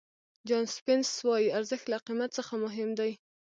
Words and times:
جان 0.47 0.65
سپینس 0.77 1.09
وایي 1.27 1.47
ارزښت 1.57 1.85
له 1.93 1.97
قیمت 2.05 2.29
څخه 2.37 2.53
مهم 2.63 2.89
دی. 2.99 3.11